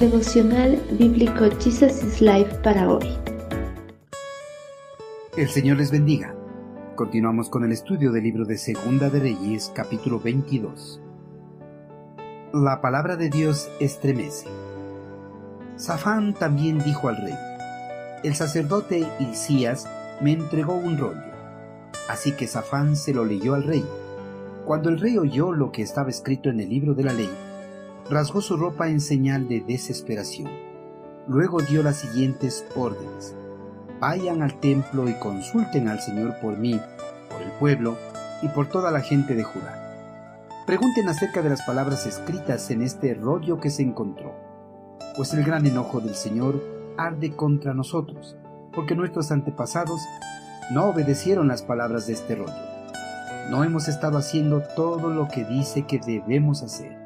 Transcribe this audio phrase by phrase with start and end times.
[0.00, 3.16] Devocional Bíblico Jesus is Life para hoy.
[5.38, 6.34] El Señor les bendiga.
[6.96, 11.00] Continuamos con el estudio del libro de Segunda de Reyes, capítulo 22.
[12.52, 14.46] La palabra de Dios estremece.
[15.76, 17.34] Safán también dijo al rey,
[18.22, 19.88] el sacerdote Hilcías
[20.20, 21.22] me entregó un rollo.
[22.10, 23.84] Así que Safán se lo leyó al rey.
[24.66, 27.30] Cuando el rey oyó lo que estaba escrito en el libro de la ley,
[28.10, 30.50] rasgó su ropa en señal de desesperación.
[31.26, 33.34] Luego dio las siguientes órdenes.
[33.98, 36.80] Vayan al templo y consulten al Señor por mí,
[37.28, 37.96] por el pueblo
[38.42, 39.82] y por toda la gente de Judá.
[40.66, 44.34] Pregunten acerca de las palabras escritas en este rollo que se encontró,
[45.16, 46.62] pues el gran enojo del Señor
[46.96, 48.36] arde contra nosotros,
[48.72, 50.00] porque nuestros antepasados
[50.72, 52.52] no obedecieron las palabras de este rollo.
[53.50, 57.05] No hemos estado haciendo todo lo que dice que debemos hacer.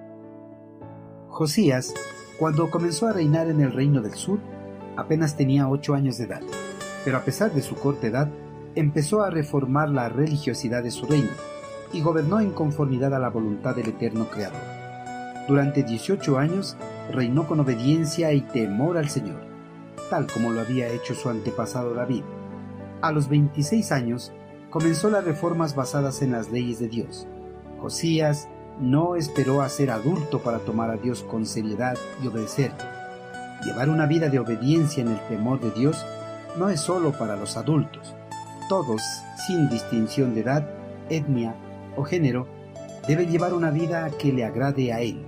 [1.40, 1.94] Josías,
[2.38, 4.40] cuando comenzó a reinar en el reino del sur,
[4.98, 6.42] apenas tenía ocho años de edad,
[7.02, 8.28] pero a pesar de su corta edad,
[8.74, 11.30] empezó a reformar la religiosidad de su reino
[11.94, 14.60] y gobernó en conformidad a la voluntad del eterno Creador.
[15.48, 16.76] Durante 18 años
[17.10, 19.40] reinó con obediencia y temor al Señor,
[20.10, 22.24] tal como lo había hecho su antepasado David.
[23.00, 24.30] A los 26 años
[24.68, 27.26] comenzó las reformas basadas en las leyes de Dios.
[27.78, 28.46] Josías
[28.80, 32.72] no esperó a ser adulto para tomar a Dios con seriedad y obedecer.
[33.64, 36.04] Llevar una vida de obediencia en el temor de Dios
[36.58, 38.14] no es solo para los adultos.
[38.70, 39.02] Todos,
[39.46, 40.70] sin distinción de edad,
[41.10, 41.54] etnia
[41.96, 42.46] o género,
[43.06, 45.22] deben llevar una vida que le agrade a Él,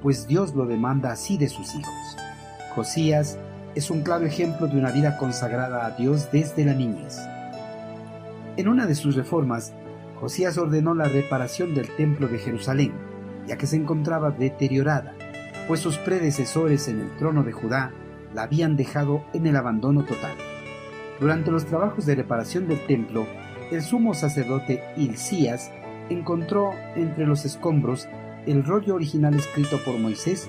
[0.00, 2.16] pues Dios lo demanda así de sus hijos.
[2.76, 3.36] Josías
[3.74, 7.18] es un claro ejemplo de una vida consagrada a Dios desde la niñez.
[8.56, 9.72] En una de sus reformas,
[10.22, 12.92] Josías ordenó la reparación del templo de Jerusalén,
[13.48, 15.16] ya que se encontraba deteriorada,
[15.66, 17.90] pues sus predecesores en el trono de Judá
[18.32, 20.36] la habían dejado en el abandono total.
[21.18, 23.26] Durante los trabajos de reparación del templo,
[23.72, 25.72] el sumo sacerdote Hilcías
[26.08, 28.06] encontró entre los escombros
[28.46, 30.48] el rollo original escrito por Moisés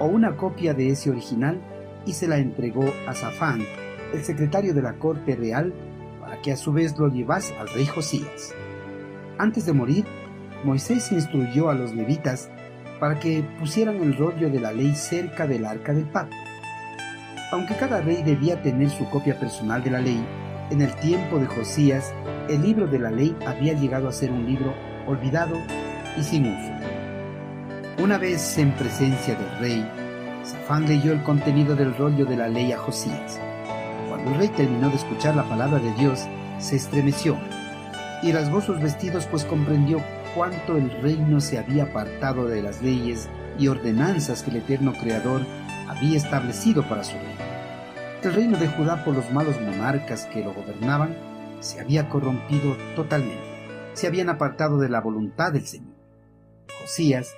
[0.00, 1.58] o una copia de ese original
[2.04, 3.62] y se la entregó a Safán,
[4.12, 5.72] el secretario de la corte real,
[6.20, 8.54] para que a su vez lo llevase al rey Josías.
[9.38, 10.04] Antes de morir,
[10.62, 12.50] Moisés instruyó a los levitas
[13.00, 16.36] para que pusieran el rollo de la ley cerca del arca del pacto.
[17.50, 20.24] Aunque cada rey debía tener su copia personal de la ley,
[20.70, 22.14] en el tiempo de Josías,
[22.48, 24.72] el libro de la ley había llegado a ser un libro
[25.06, 25.56] olvidado
[26.16, 26.72] y sin uso.
[28.02, 29.90] Una vez en presencia del rey,
[30.44, 33.40] Safán leyó el contenido del rollo de la ley a Josías.
[34.08, 36.26] Cuando el rey terminó de escuchar la palabra de Dios,
[36.58, 37.36] se estremeció
[38.24, 40.00] y rasgó sus vestidos, pues comprendió
[40.34, 45.42] cuánto el reino se había apartado de las leyes y ordenanzas que el eterno Creador
[45.88, 47.44] había establecido para su reino.
[48.22, 51.14] El reino de Judá por los malos monarcas que lo gobernaban
[51.60, 53.44] se había corrompido totalmente,
[53.92, 55.94] se habían apartado de la voluntad del Señor.
[56.80, 57.34] Josías,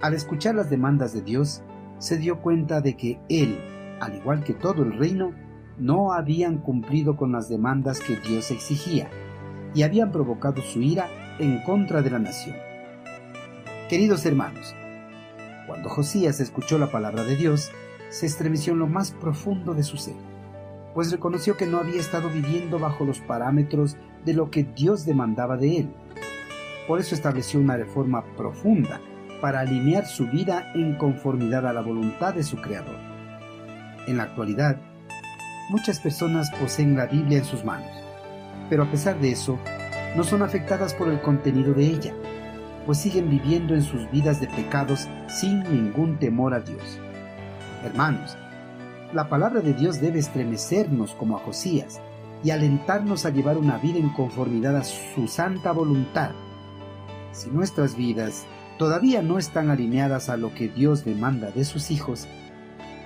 [0.00, 1.62] al escuchar las demandas de Dios,
[1.98, 3.56] se dio cuenta de que él,
[4.00, 5.32] al igual que todo el reino,
[5.78, 9.08] no habían cumplido con las demandas que Dios exigía
[9.74, 11.08] y habían provocado su ira
[11.38, 12.56] en contra de la nación.
[13.88, 14.74] Queridos hermanos,
[15.66, 17.70] cuando Josías escuchó la palabra de Dios,
[18.08, 20.14] se estremeció en lo más profundo de su ser,
[20.94, 25.56] pues reconoció que no había estado viviendo bajo los parámetros de lo que Dios demandaba
[25.56, 25.94] de él.
[26.86, 29.00] Por eso estableció una reforma profunda
[29.40, 32.96] para alinear su vida en conformidad a la voluntad de su Creador.
[34.06, 34.80] En la actualidad,
[35.70, 38.04] muchas personas poseen la Biblia en sus manos
[38.68, 39.58] pero a pesar de eso,
[40.16, 42.14] no son afectadas por el contenido de ella,
[42.86, 46.98] pues siguen viviendo en sus vidas de pecados sin ningún temor a Dios.
[47.84, 48.36] Hermanos,
[49.12, 52.00] la palabra de Dios debe estremecernos como a Josías
[52.42, 56.30] y alentarnos a llevar una vida en conformidad a su santa voluntad.
[57.32, 58.44] Si nuestras vidas
[58.78, 62.26] todavía no están alineadas a lo que Dios demanda de sus hijos,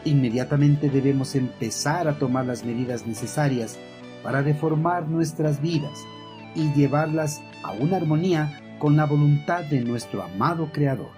[0.05, 3.79] inmediatamente debemos empezar a tomar las medidas necesarias
[4.23, 5.99] para reformar nuestras vidas
[6.55, 11.18] y llevarlas a una armonía con la voluntad de nuestro amado Creador.